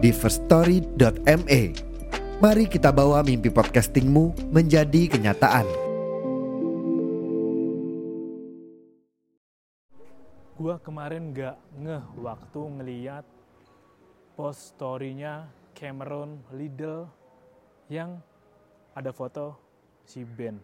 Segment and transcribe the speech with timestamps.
[0.00, 1.62] di firststory.me.
[2.40, 5.68] Mari kita bawa mimpi podcastingmu menjadi kenyataan.
[10.56, 13.28] Gua kemarin gak ngeh waktu ngeliat
[14.40, 17.04] post story-nya Cameron Liddell
[17.92, 18.24] yang
[18.96, 19.60] ada foto
[20.08, 20.56] si Ben.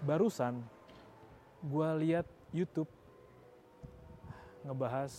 [0.00, 0.64] Barusan
[1.60, 2.24] gua lihat
[2.56, 2.88] YouTube
[4.64, 5.12] ngebahas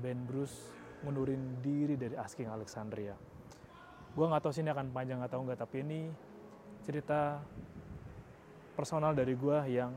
[0.00, 3.16] Ben Bruce mundurin diri dari Asking Alexandria.
[4.12, 6.10] Gua nggak tahu sih ini akan panjang atau enggak, tapi ini
[6.84, 7.40] cerita
[8.74, 9.94] personal dari gua yang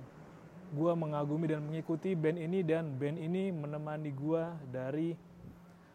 [0.74, 5.14] gua mengagumi dan mengikuti band ini dan band ini menemani gua dari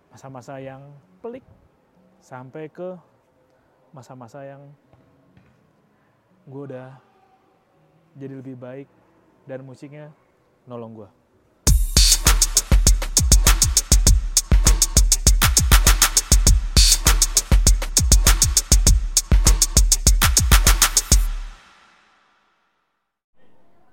[0.09, 0.89] masa-masa yang
[1.21, 1.45] pelik
[2.19, 2.97] sampai ke
[3.93, 4.69] masa-masa yang
[6.49, 6.97] gue udah
[8.17, 8.89] jadi lebih baik
[9.45, 10.13] dan musiknya
[10.65, 11.09] nolong gue.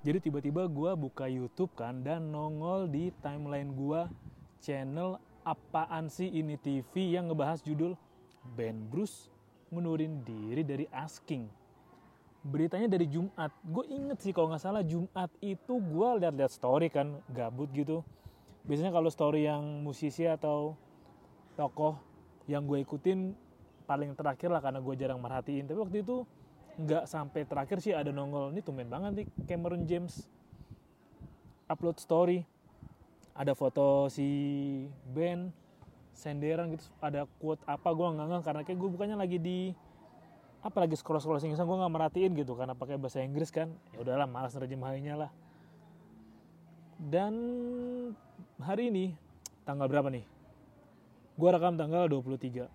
[0.06, 4.06] Jadi tiba-tiba gue buka YouTube kan dan nongol di timeline gue
[4.62, 7.98] channel apaan sih ini TV yang ngebahas judul
[8.54, 9.34] Ben Bruce
[9.74, 11.50] ngundurin diri dari Asking.
[12.46, 13.50] Beritanya dari Jumat.
[13.66, 18.06] Gue inget sih kalau nggak salah Jumat itu gue lihat-lihat story kan gabut gitu.
[18.70, 20.78] Biasanya kalau story yang musisi atau
[21.58, 21.98] tokoh
[22.46, 23.34] yang gue ikutin
[23.90, 25.66] paling terakhir lah karena gue jarang merhatiin.
[25.66, 26.30] Tapi waktu itu
[26.76, 28.52] nggak sampai terakhir sih ada nongol.
[28.52, 30.28] Ini tumben banget nih Cameron James.
[31.72, 32.44] Upload story.
[33.36, 34.28] Ada foto si
[35.12, 35.52] Ben
[36.16, 36.88] senderan gitu.
[37.00, 39.60] Ada quote apa gue nggak nggak karena kayak gue bukannya lagi di
[40.66, 42.56] apa lagi scroll scroll sing gue nggak merhatiin gitu.
[42.56, 45.32] Karena pakai bahasa Inggris kan ya udahlah malas nerjemahinnya lah.
[46.96, 47.34] Dan
[48.60, 49.06] hari ini
[49.68, 50.24] tanggal berapa nih?
[51.36, 52.72] Gue rekam tanggal 23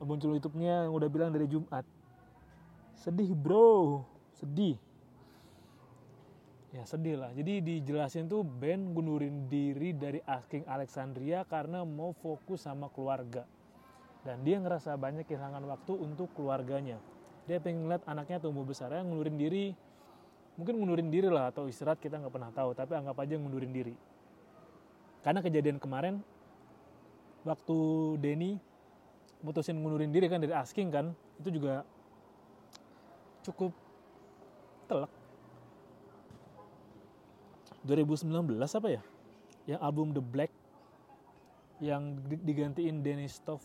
[0.00, 1.84] muncul YouTube-nya yang udah bilang dari Jumat
[2.98, 4.02] sedih bro.
[4.34, 4.76] Sedih.
[6.74, 7.30] Ya sedih lah.
[7.32, 13.48] Jadi dijelasin tuh Ben gundurin diri dari Asking Alexandria karena mau fokus sama keluarga.
[14.26, 17.00] Dan dia ngerasa banyak kehilangan waktu untuk keluarganya.
[17.48, 18.92] Dia pengen ngeliat anaknya tumbuh besar.
[18.92, 19.72] Ya ngundurin diri.
[20.60, 23.94] Mungkin ngundurin diri lah atau istirahat kita nggak pernah tahu tapi anggap aja ngundurin diri.
[25.22, 26.20] Karena kejadian kemarin
[27.46, 27.78] waktu
[28.18, 28.58] Denny
[29.40, 31.86] mutusin ngundurin diri kan dari Asking kan itu juga
[33.48, 33.72] cukup
[34.84, 35.08] telak.
[37.88, 38.28] 2019
[38.60, 39.02] apa ya?
[39.64, 40.52] Yang album The Black
[41.80, 43.64] yang digantiin Dennis Stoff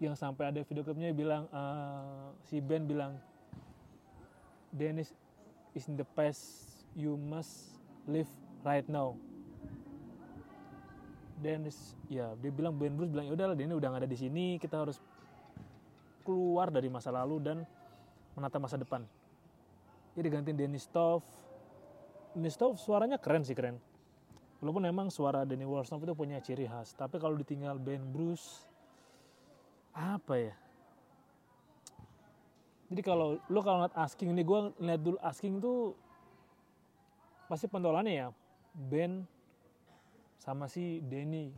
[0.00, 3.20] yang sampai ada video klipnya bilang uh, si Ben bilang
[4.72, 5.12] Dennis
[5.76, 6.66] is in the past
[6.96, 7.76] you must
[8.08, 8.28] live
[8.64, 9.14] right now.
[11.40, 14.56] Dennis ya dia bilang Ben Bruce bilang ya udahlah Dennis udah gak ada di sini
[14.60, 15.00] kita harus
[16.24, 17.58] keluar dari masa lalu dan
[18.34, 19.04] menata masa depan.
[20.14, 21.22] Jadi gantiin Dennis Stoff.
[22.34, 23.78] Dennis Stoff suaranya keren sih keren.
[24.60, 26.92] Walaupun memang suara Danny Worsnop itu punya ciri khas.
[26.92, 28.68] Tapi kalau ditinggal Ben Bruce,
[29.96, 30.54] apa ya?
[32.90, 35.94] Jadi kalau lo kalau ngeliat Asking ini, gue ngeliat dulu Asking tuh
[37.50, 38.28] pasti pentolannya ya
[38.70, 39.26] Ben
[40.38, 41.50] sama si Denny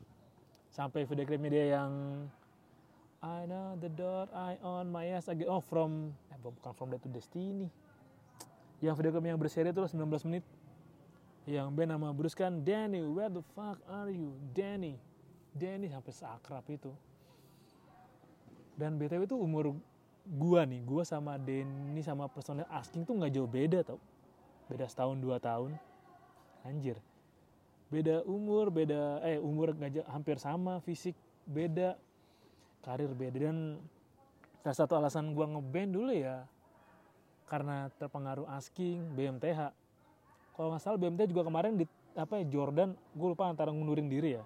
[0.72, 1.93] sampai video klipnya dia yang
[3.22, 5.47] I know the door I on my ass again.
[5.47, 7.71] Oh from eh bukan from that to destiny.
[8.83, 10.43] Yang video klip yang berseri itu 19 menit.
[11.47, 14.34] Yang Ben nama Bruce kan Danny, where the fuck are you?
[14.50, 14.99] Danny.
[15.55, 16.91] Danny sampai seakrab itu.
[18.74, 19.78] Dan BTW itu umur
[20.27, 24.03] gua nih, gua sama Denny sama personel asking tuh nggak jauh beda tau.
[24.66, 25.78] Beda setahun dua tahun.
[26.66, 26.98] Anjir.
[27.86, 31.15] Beda umur, beda eh umur nggak hampir sama, fisik
[31.47, 31.95] beda,
[32.83, 33.49] karir beda.
[33.51, 33.81] Dan
[34.63, 36.47] salah satu alasan gue ngeband dulu ya
[37.51, 39.75] karena terpengaruh asking BMTH
[40.57, 41.84] kalau nggak salah BMTH juga kemarin di
[42.17, 44.45] apa ya Jordan gue lupa antara ngundurin diri ya.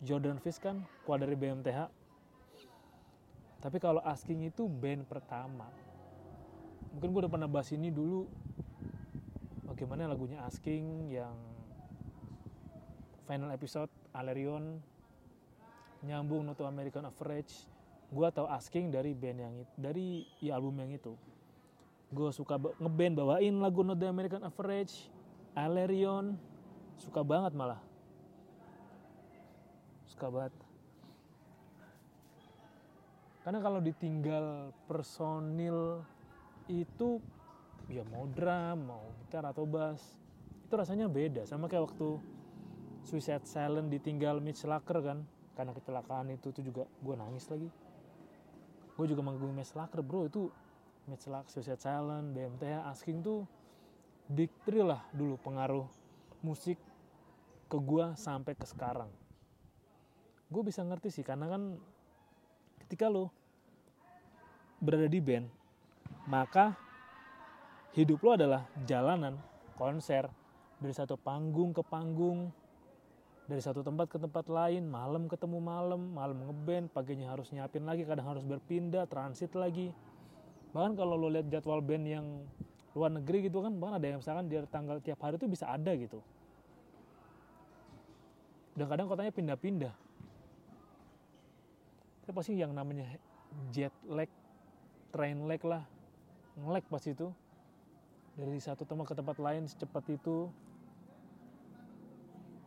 [0.00, 2.00] Jordan Fish kan keluar dari BMTH
[3.60, 5.68] tapi kalau asking itu band pertama.
[6.96, 8.24] Mungkin gue udah pernah bahas ini dulu.
[9.68, 11.36] Bagaimana lagunya asking yang
[13.28, 14.80] final episode Alerion
[16.04, 17.68] nyambung Not to American Average
[18.10, 20.06] gue tahu asking dari band yang itu dari
[20.42, 21.14] ya album yang itu.
[22.10, 25.06] Gue suka ngeband bawain lagu Not the American Average
[25.54, 26.34] Alerion
[26.98, 27.78] suka banget malah.
[30.10, 30.54] Suka banget.
[33.40, 36.04] Karena kalau ditinggal personil
[36.68, 37.22] itu
[37.90, 40.18] ya mau drum mau gitar atau bass
[40.66, 41.46] itu rasanya beda.
[41.46, 42.18] Sama kayak waktu
[43.06, 45.18] Suicide Silent ditinggal Mitch Lacker kan
[45.60, 47.68] karena kecelakaan itu tuh juga gue nangis lagi.
[48.96, 50.24] Gue juga mengagumi Mitch Lacker bro.
[50.24, 50.48] Itu
[51.04, 53.44] Mitch Lacker Suicide Silent BMTH Asking tuh
[54.24, 55.84] big three lah dulu pengaruh
[56.40, 56.80] musik
[57.68, 59.12] ke gue sampai ke sekarang.
[60.48, 61.76] Gue bisa ngerti sih karena kan
[62.80, 63.28] ketika lo
[64.80, 65.44] berada di band
[66.24, 66.72] maka
[67.92, 69.36] hidup lo adalah jalanan
[69.76, 70.24] konser
[70.80, 72.48] dari satu panggung ke panggung
[73.50, 78.06] dari satu tempat ke tempat lain malam ketemu malam malam ngeband paginya harus nyiapin lagi
[78.06, 79.90] kadang harus berpindah transit lagi.
[80.70, 82.26] Bahkan kalau lo lihat jadwal band yang
[82.94, 85.90] luar negeri gitu kan bahkan ada yang misalkan di tanggal tiap hari itu bisa ada
[85.98, 86.22] gitu.
[88.78, 89.94] Dan kadang kotanya pindah-pindah.
[92.22, 93.18] Tapi pasti yang namanya
[93.74, 94.30] jet lag
[95.10, 95.82] train lag lah
[96.54, 97.34] ngelag pas itu.
[98.38, 100.54] Dari satu tempat ke tempat lain secepat itu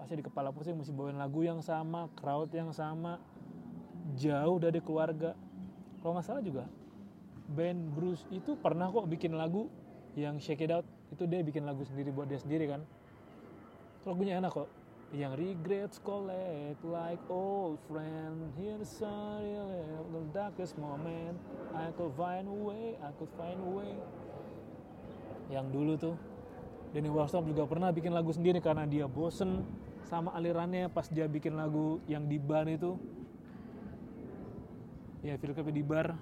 [0.03, 3.23] pasti di kepala pusing mesti bawain lagu yang sama crowd yang sama.
[4.19, 5.31] Jauh dari keluarga.
[6.03, 6.67] Kalau nggak salah juga
[7.47, 9.71] band Bruce itu pernah kok bikin lagu
[10.19, 10.83] yang Shake It Out.
[11.15, 12.83] Itu dia bikin lagu sendiri buat dia sendiri kan?
[14.03, 14.67] Lagunya enak kok.
[15.15, 18.51] Yang regrets collect like old friend.
[18.59, 19.55] Here's sorry
[20.11, 21.39] the darkest moment.
[21.71, 23.95] I could find a way I could find a way.
[25.47, 26.15] Yang dulu tuh
[26.93, 29.65] Danny Wollstop juga pernah bikin lagu sendiri karena dia bosen
[30.07, 32.99] sama alirannya pas dia bikin lagu yang di bar itu.
[35.23, 36.15] Ya klipnya di bar.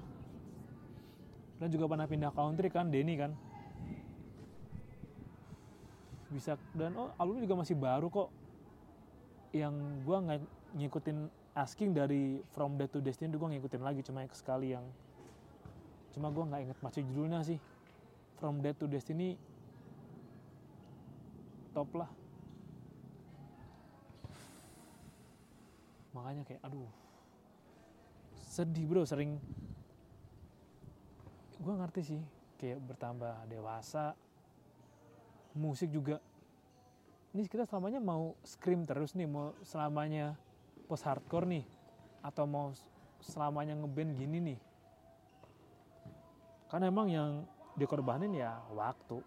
[1.57, 3.33] Dan juga pernah pindah country kan Denny kan.
[6.31, 8.30] Bisa dan oh albumnya juga masih baru kok.
[9.51, 9.75] Yang
[10.06, 10.39] gue nggak
[10.77, 11.18] ngikutin
[11.57, 14.86] asking dari From Dead to Destiny gue ngikutin lagi cuma yang sekali yang
[16.16, 17.60] cuma gue nggak inget macam judulnya sih.
[18.39, 19.36] From Dead to Destiny
[21.72, 22.21] top lah
[26.12, 26.90] makanya kayak aduh
[28.52, 29.40] sedih bro sering.
[31.62, 32.22] Gue ngerti sih
[32.60, 34.12] kayak bertambah dewasa
[35.56, 36.19] musik juga.
[37.31, 40.36] Ini kita selamanya mau scream terus nih mau selamanya
[40.92, 41.63] post hardcore nih
[42.19, 42.75] atau mau
[43.24, 44.60] selamanya ngeband gini nih.
[46.68, 47.48] Karena emang yang
[47.80, 49.24] dikorbanin ya waktu.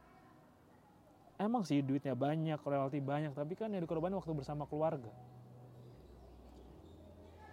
[1.40, 5.10] Emang sih duitnya banyak royalti banyak tapi kan yang dikorbanin waktu bersama keluarga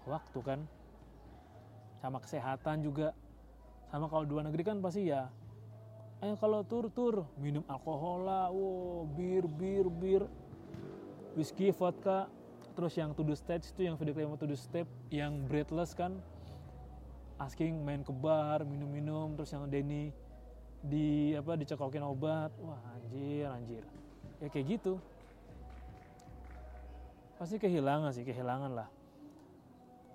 [0.06, 0.60] waktu kan.
[2.02, 3.14] Sama kesehatan juga.
[3.94, 5.30] Sama kalau dua negeri kan pasti ya
[6.22, 7.26] ayo kalau tur tur.
[7.38, 8.48] Minum alkohol lah.
[8.50, 10.24] Wow bir bir bir.
[11.38, 12.30] Whisky vodka.
[12.72, 16.18] Terus yang to the stage itu yang video klip to the step yang breathless kan.
[17.42, 19.36] Asking main ke bar minum-minum.
[19.36, 20.14] Terus yang Denny
[20.82, 22.50] di apa dicekokin obat.
[22.64, 23.84] Wah anjir anjir.
[24.40, 24.98] Ya kayak gitu.
[27.38, 29.01] Pasti kehilangan sih kehilangan lah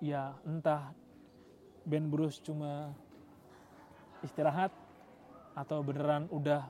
[0.03, 0.93] ya entah
[1.87, 2.93] band Bruce cuma
[4.21, 4.69] istirahat
[5.57, 6.69] atau beneran udah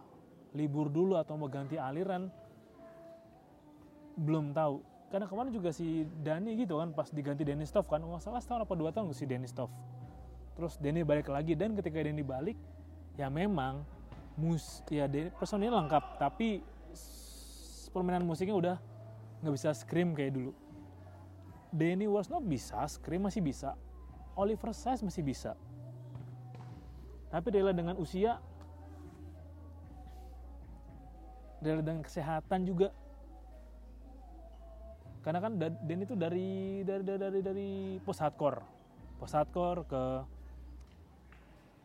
[0.55, 2.31] libur dulu atau mau ganti aliran
[4.17, 4.79] belum tahu.
[5.07, 8.67] Karena kemarin juga si Dani gitu kan pas diganti Denny Stoff kan nggak salah setahun
[8.67, 9.71] apa dua tahun si Denny Stoff.
[10.55, 12.59] Terus Denny balik lagi dan ketika Denny balik
[13.15, 13.87] ya memang
[14.35, 16.59] mus ya Denny, personilnya lengkap tapi
[17.95, 18.75] permainan musiknya udah
[19.41, 20.51] nggak bisa scream kayak dulu
[21.71, 23.75] Denny not bisa scream masih bisa
[24.37, 25.57] Oliver Size masih bisa.
[27.33, 28.39] Tapi Dela dengan usia
[31.57, 32.93] Dela dengan kesehatan juga.
[35.25, 37.69] Karena kan Dan itu dari dari dari dari, dari
[38.05, 38.61] post hardcore.
[39.17, 40.03] Post hardcore ke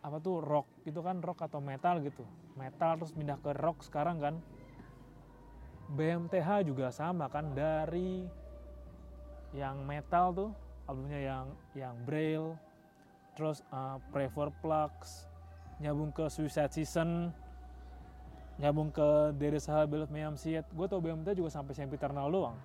[0.03, 2.23] apa tuh rock itu kan rock atau metal gitu.
[2.55, 4.35] Metal terus pindah ke rock sekarang kan.
[5.93, 8.25] BMTH juga sama kan dari
[9.53, 10.51] yang metal tuh
[10.89, 12.57] albumnya yang yang Braille
[13.37, 15.29] terus uh, Pray for Plugs
[15.81, 17.33] nyambung ke Suicide Season
[18.61, 22.57] nyambung ke Dari Sahabat Mayhem Siet gue tau BMTH juga sampai Sempiternal doang.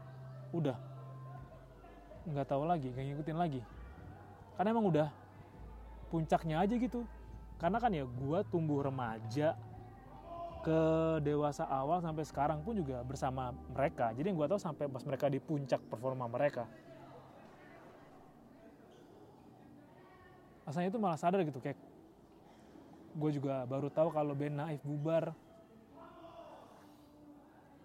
[0.51, 0.75] Udah.
[2.27, 3.61] Nggak tahu lagi nggak ngikutin lagi.
[4.59, 5.07] Karena emang udah
[6.11, 7.07] puncaknya aja gitu.
[7.57, 9.55] Karena kan ya gue tumbuh remaja
[10.67, 10.83] ke
[11.23, 14.11] dewasa awal sampai sekarang pun juga bersama mereka.
[14.11, 16.67] Jadi gue tahu sampai pas mereka di puncak performa mereka.
[20.67, 21.79] Rasanya itu malah sadar gitu kayak
[23.15, 25.31] gue juga baru tahu kalau band Naif bubar.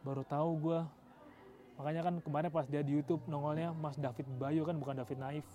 [0.02, 0.80] Baru tahu gue
[1.78, 5.46] makanya kan kemarin pas dia di YouTube nongolnya Mas David Bayu kan bukan David Naif.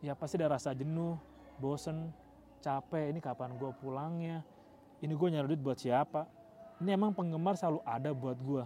[0.00, 1.20] Ya pasti ada rasa jenuh
[1.60, 2.16] bosen
[2.64, 3.12] capek.
[3.12, 4.40] Ini kapan gue pulangnya
[5.02, 6.24] ini gue nyari duit buat siapa?
[6.78, 8.64] Ini emang penggemar selalu ada buat gue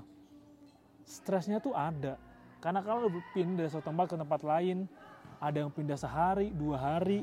[1.06, 2.18] stresnya tuh ada.
[2.58, 4.90] Karena kalau lu pindah dari satu tempat ke tempat lain
[5.38, 7.22] ada yang pindah sehari dua hari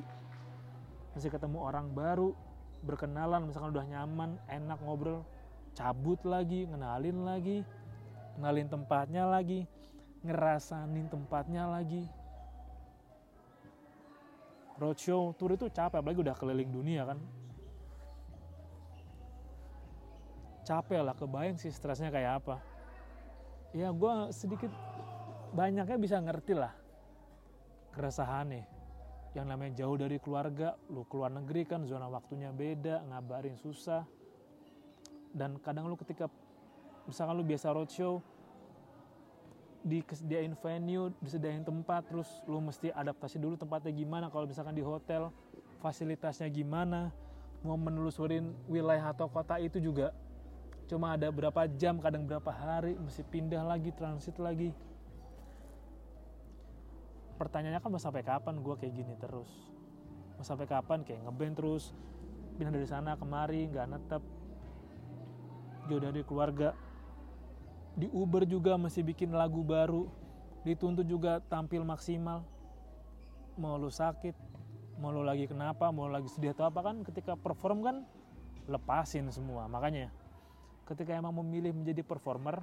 [1.14, 2.34] masih ketemu orang baru
[2.82, 5.22] berkenalan misalkan udah nyaman enak ngobrol
[5.78, 7.58] cabut lagi ngenalin lagi
[8.38, 9.68] ngenalin tempatnya lagi
[10.24, 12.08] ngerasain tempatnya lagi.
[14.80, 17.20] Roadshow tour itu capek apalagi udah keliling dunia kan
[20.64, 22.56] capek lah kebayang sih stresnya kayak apa.
[23.76, 24.72] Ya gue sedikit
[25.54, 26.74] banyaknya bisa ngerti lah
[27.94, 28.66] keresahan nih.
[29.34, 34.06] Yang namanya jauh dari keluarga lu keluar negeri kan zona waktunya beda ngabarin susah.
[35.34, 36.30] Dan kadang lu ketika
[37.10, 38.22] misalkan lu biasa roadshow
[39.84, 45.28] disediain venue, disediain tempat, terus lu mesti adaptasi dulu tempatnya gimana, kalau misalkan di hotel
[45.84, 47.12] fasilitasnya gimana,
[47.68, 50.16] mau menelusurin wilayah atau kota itu juga
[50.90, 54.76] cuma ada berapa jam, kadang berapa hari, mesti pindah lagi, transit lagi.
[57.40, 59.50] Pertanyaannya kan mau sampai kapan gue kayak gini terus?
[60.38, 61.92] Mau sampai kapan kayak ngeband terus,
[62.56, 64.24] pindah dari sana kemari, nggak netep,
[65.90, 66.78] jauh dari keluarga,
[67.94, 70.10] di Uber juga masih bikin lagu baru.
[70.64, 72.42] Dituntut juga tampil maksimal.
[73.60, 74.54] Mau lu sakit
[74.98, 77.96] mau lu lagi kenapa mau lu lagi sedih atau apa kan ketika perform kan
[78.70, 79.66] lepasin semua.
[79.68, 80.14] Makanya
[80.90, 82.60] ketika emang memilih menjadi performer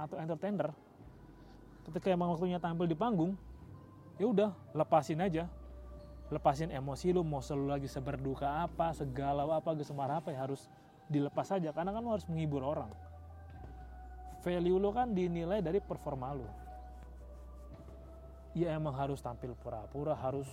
[0.00, 0.72] atau entertainer
[1.90, 3.34] ketika emang waktunya tampil di panggung
[4.16, 5.50] ya udah lepasin aja.
[6.32, 10.64] Lepasin emosi lu mau selalu lagi seberduka apa segalau apa gesemar apa ya harus
[11.12, 11.76] dilepas aja.
[11.76, 12.88] Karena kan lu harus menghibur orang.
[14.40, 16.48] Value lo kan dinilai dari performa lo
[18.52, 20.48] ya emang harus tampil pura-pura harus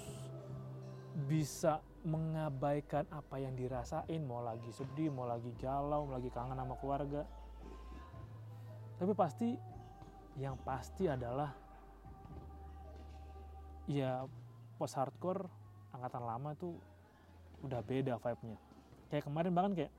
[1.16, 6.76] bisa mengabaikan apa yang dirasain mau lagi sedih mau lagi galau mau lagi kangen sama
[6.80, 7.28] keluarga.
[9.00, 9.50] Tapi pasti
[10.40, 11.52] yang pasti adalah
[13.90, 14.24] ya
[14.80, 15.50] post hardcore
[15.92, 16.78] angkatan lama tuh
[17.66, 18.58] udah beda vibe-nya.
[19.12, 19.92] Kayak kemarin bahkan kayak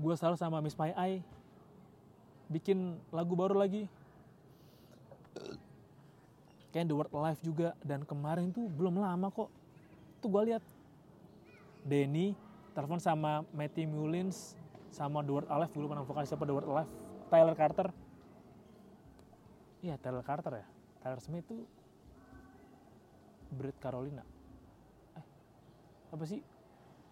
[0.00, 1.24] gue selalu sama Miss My Eye
[2.50, 3.88] bikin lagu baru lagi.
[6.70, 9.59] Kayak The World Alive juga dan kemarin tuh belum lama kok
[10.20, 10.64] tuh gue lihat.
[11.80, 12.36] Denny
[12.76, 14.54] telepon sama Matty Mullins
[14.92, 16.90] sama Alive gue lupa nama vokalis siapa World Alive.
[17.32, 17.88] Tyler Carter.
[19.80, 20.66] Iya Tyler Carter ya.
[21.00, 21.64] Tyler Smith tuh
[23.50, 24.22] Brit Carolina.
[25.16, 25.26] Eh
[26.12, 26.44] apa sih?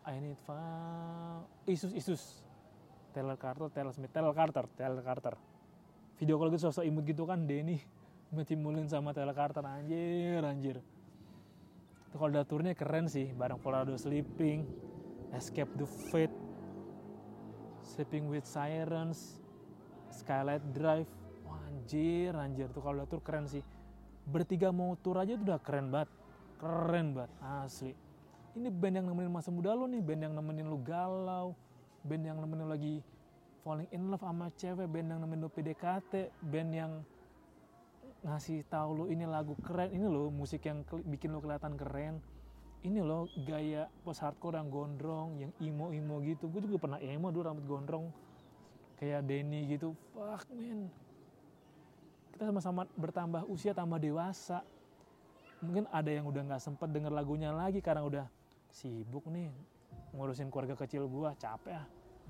[0.08, 2.22] I need fun Isus Isus.
[3.12, 5.34] Taylor Carter, Taylor Smith, Taylor Carter, Taylor Carter.
[6.20, 7.80] Video call gitu sosok imut gitu kan Denny
[8.34, 9.64] Matty Mullin sama Taylor Carter.
[9.64, 10.78] Anjir anjir.
[12.08, 14.64] Itu kalau daturnya keren sih bareng Colorado Sleeping,
[15.36, 16.32] Escape the Fate,
[17.84, 19.36] Sleeping with Sirens,
[20.08, 21.08] Skylight Drive.
[21.44, 23.60] Wah, anjir anjir tuh kalau datur keren sih.
[24.24, 26.08] Bertiga mau tour aja tuh udah keren banget.
[26.56, 27.92] Keren banget asli.
[28.56, 31.52] Ini band yang nemenin masa muda lo nih, band yang nemenin lu galau,
[32.08, 33.04] band yang nemenin lagi
[33.60, 36.92] falling in love sama cewek, band yang nemenin lu PDKT, band yang
[38.26, 42.18] ngasih tahu lu ini lagu keren, ini lo musik yang bikin lu kelihatan keren.
[42.78, 46.46] Ini loh gaya post hardcore yang gondrong, yang emo-emo gitu.
[46.46, 48.06] Gue juga pernah emo dulu rambut gondrong
[49.02, 49.98] kayak Denny gitu.
[50.14, 50.86] Fuck man.
[52.30, 54.62] Kita sama-sama bertambah usia, tambah dewasa.
[55.58, 58.26] Mungkin ada yang udah nggak sempet denger lagunya lagi karena udah
[58.70, 59.50] sibuk nih
[60.12, 61.86] ngurusin keluarga kecil gua capek ah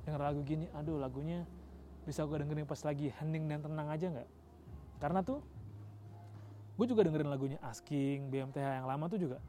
[0.06, 1.44] denger lagu gini aduh lagunya
[2.06, 4.28] bisa gue dengerin pas lagi hening dan tenang aja nggak
[5.02, 5.44] karena tuh
[6.78, 9.42] gue juga dengerin lagunya Asking BMTH yang lama tuh juga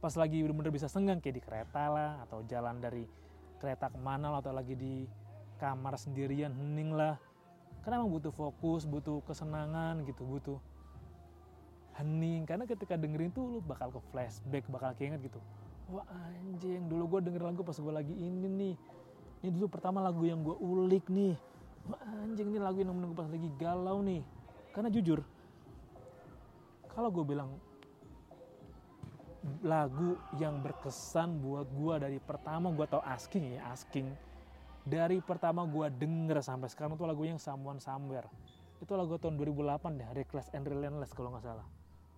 [0.00, 3.08] pas lagi bener-bener bisa senggang kayak di kereta lah atau jalan dari
[3.60, 5.04] kereta ke mana lah atau lagi di
[5.60, 7.20] kamar sendirian hening lah.
[7.84, 10.56] Karena emang butuh fokus butuh kesenangan gitu butuh
[12.00, 12.48] hening.
[12.48, 15.40] Karena ketika dengerin tuh lu bakal ke flashback bakal keinget gitu
[15.90, 18.74] wah anjing dulu gue denger lagu pas gue lagi ini nih.
[19.40, 21.34] Ini dulu pertama lagu yang gue ulik nih.
[21.90, 24.22] Wah anjing ini lagu yang menunggu pas lagi galau nih.
[24.70, 25.26] Karena jujur
[26.94, 27.54] kalau gue bilang
[29.64, 34.12] lagu yang berkesan buat gue dari pertama gue tau asking ya asking.
[34.80, 38.28] Dari pertama gue denger sampai sekarang tuh lagu yang Someone Somewhere.
[38.80, 41.68] Itu lagu tahun 2008 deh Reckless and Relentless kalau nggak salah.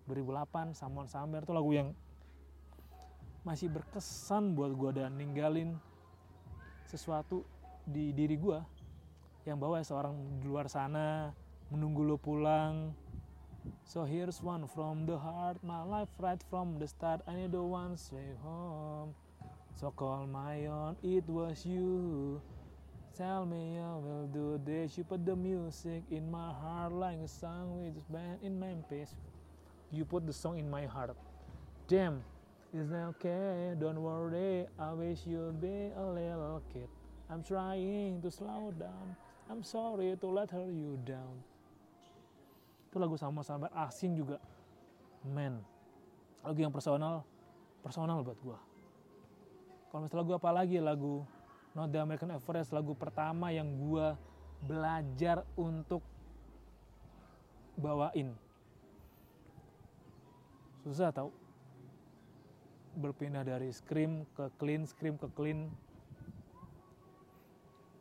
[0.07, 1.89] 2008 Someone Somewhere itu lagu yang
[3.43, 5.75] masih berkesan buat gue dan ninggalin
[6.87, 7.43] sesuatu
[7.83, 8.59] di diri gue
[9.43, 11.35] yang bawa seorang di luar sana
[11.67, 12.95] menunggu lo pulang
[13.83, 17.63] so here's one from the heart my life right from the start I need the
[17.63, 19.15] one way home
[19.75, 22.41] so call my own it was you
[23.15, 24.97] Tell me I will do this.
[24.97, 29.13] You put the music in my heart like a song with band in Memphis.
[29.91, 31.15] You put the song in my heart.
[31.87, 32.23] Damn,
[32.73, 33.75] it's okay.
[33.79, 34.65] Don't worry.
[34.79, 36.87] I wish you'd be a little kid.
[37.29, 39.15] I'm trying to slow down.
[39.47, 41.43] I'm sorry to let her you down.
[42.93, 44.37] Itu lagu sama sampai asing juga.
[45.25, 45.65] Man,
[46.45, 47.25] lagu yang personal,
[47.81, 48.61] personal buat gua.
[49.89, 50.77] Kalau misalnya lagu apa lagi?
[50.77, 51.25] Lagu
[51.73, 54.13] Not the American Everest lagu pertama yang gue
[54.61, 56.05] belajar untuk
[57.73, 58.37] bawain.
[60.85, 61.33] Susah tau.
[62.93, 65.73] Berpindah dari scream ke clean scream ke clean.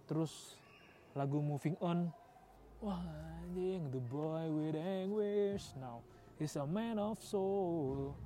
[0.05, 0.61] Terus
[1.17, 2.13] lagu moving on
[2.83, 2.99] wah
[3.39, 5.71] anjing the boy with anguish.
[5.79, 6.03] Now
[6.37, 8.19] he's a man of soul.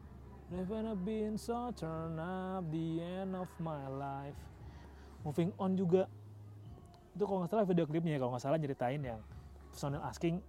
[0.48, 4.38] Never been so turn up the end of my life.
[5.22, 6.08] Moving on juga.
[7.12, 9.20] Itu kalau nggak salah video klipnya kalau nggak salah nyeritain yang
[9.68, 10.40] personil asking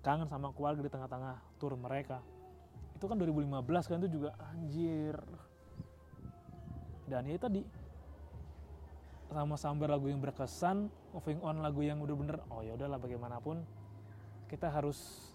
[0.00, 2.24] kangen sama keluarga di tengah-tengah tour mereka.
[2.96, 5.16] Itu kan 2015 kan itu juga anjir.
[7.10, 7.60] Dan ya tadi
[9.30, 13.62] sama sambar lagu yang berkesan moving on lagu yang udah bener oh ya udahlah bagaimanapun
[14.50, 15.30] kita harus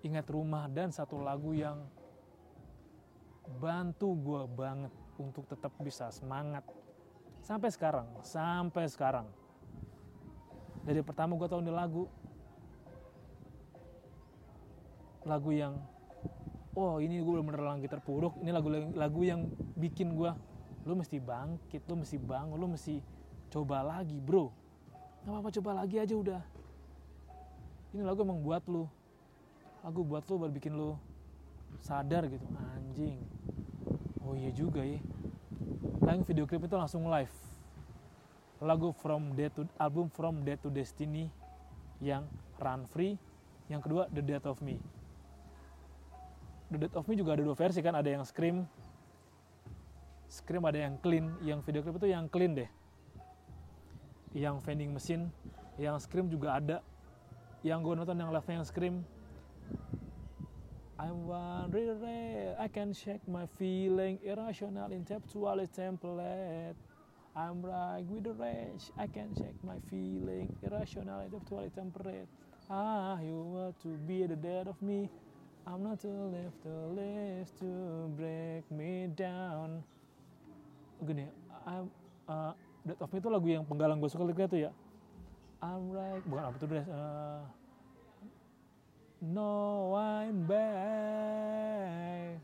[0.00, 1.84] ingat rumah dan satu lagu yang
[3.60, 6.64] bantu gue banget untuk tetap bisa semangat
[7.44, 9.28] Sampai sekarang, sampai sekarang.
[10.80, 12.08] Dari pertama gue tahu ini lagu.
[15.28, 15.76] Lagu yang,
[16.72, 18.40] oh ini gue bener-bener lagi terpuruk.
[18.40, 20.32] Ini lagu lagu yang bikin gue,
[20.84, 23.00] lu mesti bangkit, lu mesti bangun, lu mesti
[23.48, 24.52] coba lagi bro.
[25.24, 26.42] Gak apa-apa coba lagi aja udah.
[27.96, 28.84] Ini lagu emang buat lu.
[29.80, 30.96] Lagu buat lu, bikin lu
[31.80, 32.44] sadar gitu.
[32.76, 33.16] Anjing.
[34.24, 35.00] Oh iya juga ya
[36.04, 37.32] lagu video klip itu langsung live
[38.60, 41.32] lagu from Dead to album from Dead to Destiny
[42.00, 42.28] yang
[42.60, 43.16] Run Free
[43.72, 44.76] yang kedua The Death of Me
[46.68, 48.68] The Death of Me juga ada dua versi kan ada yang Scream
[50.34, 52.66] Scream ada yang clean yang video klip itu yang clean deh
[54.34, 55.30] yang vending machine
[55.78, 56.82] yang Scream juga ada
[57.62, 59.06] yang gue nonton yang live yang Scream
[60.94, 66.78] I'm wondering, I can check my feeling, irrational, intellectual, template.
[67.34, 72.30] I'm right with the rage, I can check my feeling, irrational, intellectual, temperate.
[72.70, 75.10] Ah, you want to be the dead of me.
[75.66, 77.70] I'm not to live to live to
[78.16, 79.82] break me down.
[81.04, 81.28] Gini,
[81.68, 81.92] I'm,
[82.24, 84.72] uh, Dead of Me itu lagu yang penggalang gue suka lihat tuh ya.
[85.64, 87.40] I'm right, bukan apa tuh uh,
[89.24, 92.36] No, I'm back.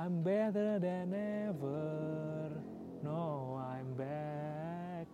[0.00, 2.48] I'm better than ever.
[3.04, 5.04] No, I'm back.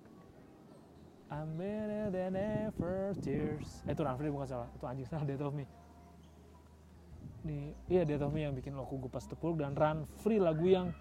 [1.27, 3.11] I'm better than ever.
[3.19, 3.83] Tears.
[3.91, 4.71] Eh, itu Ranfrey bukan salah.
[4.79, 5.67] Itu anjing salah Death of Me.
[7.43, 10.95] Nih, iya Death of Me yang bikin lo pas tepul dan Run Free lagu yang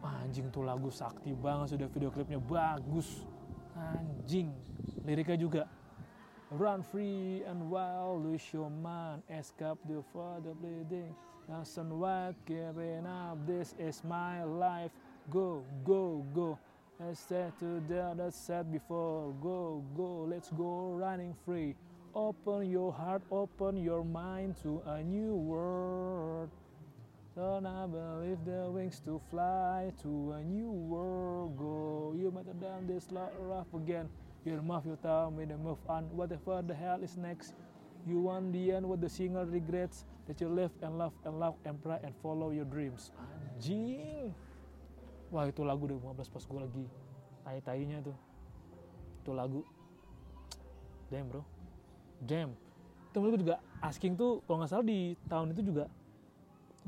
[0.00, 3.24] anjing tuh lagu sakti banget sudah video klipnya bagus
[3.76, 4.52] anjing
[5.04, 5.64] liriknya juga
[6.50, 11.14] Run free and wild, lose your mind, escape the further bleeding.
[11.48, 14.90] Nothing what giving up, this is my life.
[15.30, 16.58] Go, go, go.
[16.98, 19.32] Let's say to the other said before.
[19.40, 21.76] Go, go, let's go running free.
[22.16, 26.50] Open your heart, open your mind to a new world.
[27.40, 31.56] Don't I believe the wings to fly to a new world.
[31.56, 34.12] Go, you better than this rough again.
[34.44, 36.04] Your mouth you tell me to move on.
[36.12, 37.56] Whatever the hell is next.
[38.04, 41.56] You want the end what the singer regrets that you live and love and love
[41.64, 43.08] and pray and follow your dreams.
[43.56, 44.36] Anjing.
[45.32, 46.84] Wah itu lagu 2015 pas gue lagi
[47.48, 48.16] tai-tainya tuh.
[49.24, 49.64] Itu lagu.
[51.08, 51.40] Damn bro.
[52.20, 52.52] Damn.
[53.08, 55.88] Itu gue juga asking tuh kalau nggak salah di tahun itu juga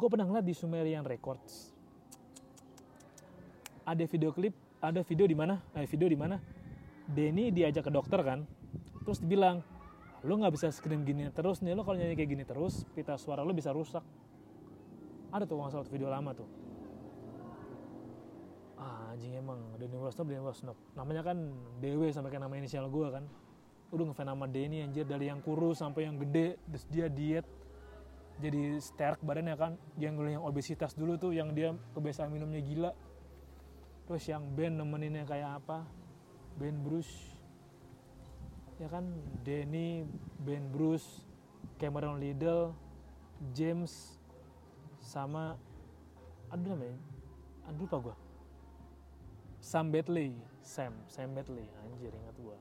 [0.02, 1.70] gue pernah ngeliat di Sumerian Records.
[3.86, 4.50] Ada video klip
[4.82, 5.62] ada video di mana?
[5.78, 6.42] Eh, video di mana?
[7.06, 8.42] Denny diajak ke dokter kan?
[9.06, 9.62] Terus dibilang
[10.26, 13.46] lo nggak bisa screen gini terus nih lo kalau nyanyi kayak gini terus pita suara
[13.46, 14.02] lo bisa rusak.
[15.30, 16.50] Ada tuh salah video lama tuh.
[18.74, 19.62] Ah, anjing emang.
[19.78, 21.38] Denny Wasnop Denny Wasnop namanya kan
[21.78, 23.22] Dewe sampai kayak nama inisial gue kan.
[23.94, 25.06] Udah ngefans sama Denny anjir.
[25.06, 27.46] Dari yang kurus sampai yang gede terus dia diet
[28.38, 29.72] jadi sterk badannya kan.
[30.00, 32.92] Yang dulu yang obesitas dulu tuh yang dia kebiasaan minumnya gila.
[34.08, 35.84] Terus yang band nemeninnya kayak apa?
[36.56, 37.36] Band Bruce.
[38.80, 39.04] Ya kan?
[39.42, 40.08] Denny
[40.42, 41.22] Ben Bruce
[41.82, 42.74] Cameron Liddell
[43.50, 44.22] James
[45.02, 45.58] sama
[46.46, 46.94] aduh namanya
[47.66, 48.16] aduh lupa gue
[49.58, 52.58] Sam Betley Sam Sam Betley anjir ingat gue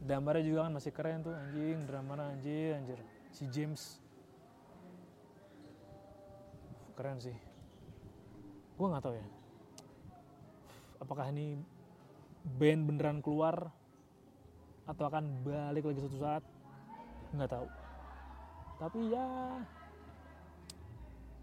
[0.00, 2.98] Damarnya juga kan masih keren tuh anjing dramanya anjir anjir
[3.30, 3.98] si James.
[6.98, 7.36] Keren sih.
[8.76, 9.26] Gue nggak tahu ya.
[11.00, 11.56] Apakah ini
[12.60, 13.72] band beneran keluar
[14.84, 16.44] atau akan balik lagi suatu saat?
[17.32, 17.66] Nggak tahu.
[18.80, 19.26] Tapi ya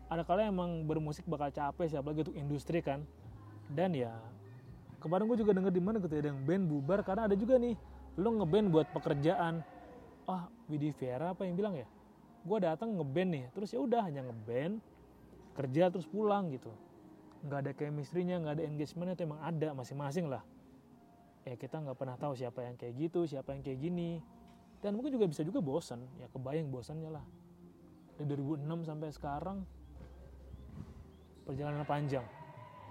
[0.07, 3.01] ada kala emang bermusik bakal capek siapa lagi untuk industri kan.
[3.67, 4.13] Dan ya
[5.01, 7.01] kemarin gue juga denger di mana gitu ya yang band bubar.
[7.01, 7.73] Karena ada juga nih
[8.17, 9.61] lo ngeband buat pekerjaan
[10.27, 11.87] ah Widi Vera apa yang bilang ya?
[12.43, 13.45] Gue datang ngeband nih.
[13.55, 14.83] Terus ya udah hanya ngeband
[15.55, 16.69] kerja terus pulang gitu.
[17.47, 20.43] Nggak ada chemistry-nya nggak ada engagementnya itu emang ada masing-masing lah.
[21.47, 24.19] Ya kita nggak pernah tahu siapa yang kayak gitu siapa yang kayak gini.
[24.83, 27.25] Dan mungkin juga bisa juga bosan ya kebayang bosannya lah.
[28.19, 29.57] Dari 2006 sampai sekarang
[31.47, 32.25] perjalanan panjang.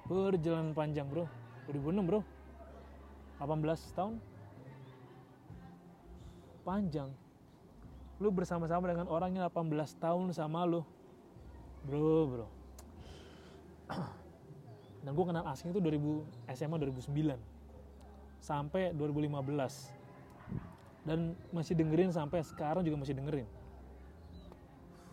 [0.08, 1.28] Perjalanan panjang bro.
[1.68, 2.20] 2006 bro.
[3.38, 4.14] 18 tahun.
[6.66, 7.10] Panjang
[8.16, 10.80] lu bersama-sama dengan orang yang 18 tahun sama lu.
[11.84, 12.46] Bro bro.
[15.04, 17.38] Dan gue kenal asing itu 2000 SMA 2009
[18.42, 19.96] sampai 2015
[21.06, 23.46] dan masih dengerin sampai sekarang juga masih dengerin.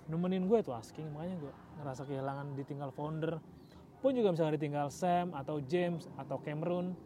[0.09, 3.37] Nemenin gue itu asking makanya gue ngerasa kehilangan ditinggal founder.
[4.01, 6.97] Pun juga misalnya ditinggal Sam atau James atau Cameron.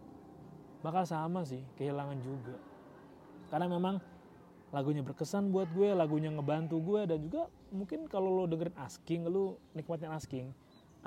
[0.82, 2.56] Bakal sama sih kehilangan juga.
[3.52, 4.00] Karena memang
[4.76, 9.60] lagunya berkesan buat gue lagunya ngebantu gue dan juga mungkin kalau lo dengerin asking lo
[9.72, 10.52] nikmatin asking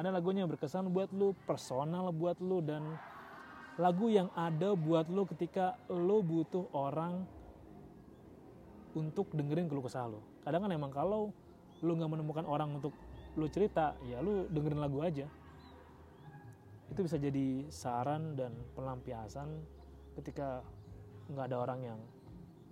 [0.00, 2.96] ada lagunya yang berkesan buat lo personal buat lo dan
[3.80, 7.24] lagu yang ada buat lo ketika lo butuh orang
[8.92, 10.20] untuk dengerin keluh kesah lo.
[10.42, 11.30] Kadang kan emang kalau
[11.80, 12.92] lo nggak menemukan orang untuk
[13.38, 15.24] lo cerita ya lo dengerin lagu aja.
[16.92, 19.48] Itu bisa jadi saran dan pelampiasan
[20.18, 20.60] ketika
[21.30, 22.00] nggak ada orang yang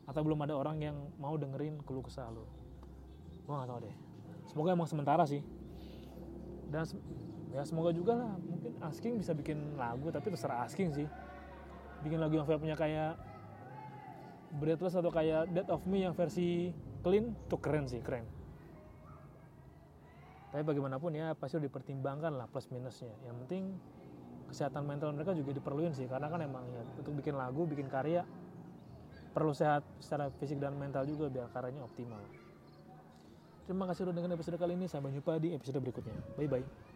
[0.09, 2.49] atau belum ada orang yang mau dengerin keluh kesah lo
[3.49, 3.97] gue nggak tahu deh.
[4.53, 5.41] Semoga emang sementara sih.
[6.69, 6.85] Dan
[7.49, 8.37] ya semoga juga lah.
[8.37, 11.09] Mungkin asking bisa bikin lagu tapi terserah asking sih.
[12.05, 13.17] Bikin lagu yang vibe-nya kayak
[14.49, 18.29] Breathless atau kayak Dead of Me yang versi clean tuh keren sih keren.
[20.53, 23.13] Tapi bagaimanapun ya pasti udah dipertimbangkan lah plus minusnya.
[23.25, 23.65] Yang penting
[24.49, 26.05] kesehatan mental mereka juga diperluin sih.
[26.05, 28.29] Karena kan emang ya untuk bikin lagu bikin karya
[29.39, 32.21] perlu sehat secara fisik dan mental juga biar karyanya optimal.
[33.71, 34.91] Terima kasih udah dengerin episode kali ini.
[34.91, 36.17] Sampai jumpa di episode berikutnya.
[36.35, 36.88] Bye bye